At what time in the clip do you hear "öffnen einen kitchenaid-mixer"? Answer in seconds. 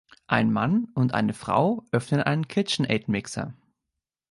1.91-3.53